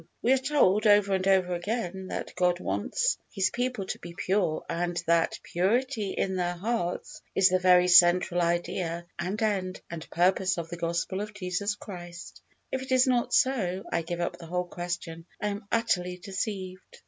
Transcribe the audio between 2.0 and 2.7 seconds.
that God